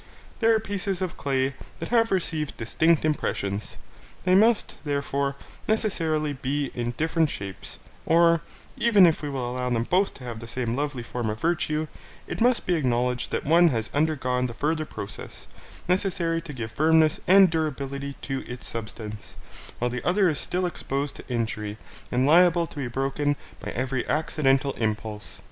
They 0.39 0.47
are 0.47 0.59
pieces 0.59 0.99
of 0.99 1.15
clay 1.15 1.53
that 1.79 1.89
have 1.89 2.11
received 2.11 2.57
distinct 2.57 3.05
impressions: 3.05 3.77
they 4.23 4.33
must, 4.33 4.75
therefore, 4.83 5.35
necessarily 5.67 6.33
be 6.33 6.71
in 6.73 6.95
different 6.97 7.29
shapes; 7.29 7.77
or, 8.07 8.41
even 8.75 9.05
if 9.05 9.21
we 9.21 9.29
allow 9.29 9.69
them 9.69 9.83
both 9.83 10.15
to 10.15 10.23
have 10.23 10.39
the 10.39 10.47
same 10.47 10.75
lovely 10.75 11.03
form 11.03 11.29
of 11.29 11.39
virtue, 11.39 11.85
it 12.25 12.41
must 12.41 12.65
be 12.65 12.73
acknowledged 12.73 13.29
that 13.29 13.45
one 13.45 13.67
has 13.67 13.91
undergone 13.93 14.47
the 14.47 14.55
further 14.55 14.85
process, 14.85 15.45
necessary 15.87 16.41
to 16.41 16.51
give 16.51 16.71
firmness 16.71 17.19
and 17.27 17.51
durability 17.51 18.15
to 18.23 18.39
its 18.51 18.65
substance, 18.65 19.35
while 19.77 19.91
the 19.91 20.03
other 20.03 20.27
is 20.29 20.39
still 20.39 20.65
exposed 20.65 21.15
to 21.17 21.27
injury, 21.29 21.77
and 22.11 22.25
liable 22.25 22.65
to 22.65 22.77
be 22.77 22.87
broken 22.87 23.35
by 23.59 23.69
every 23.73 24.03
accidental 24.09 24.73
impulse. 24.79 25.39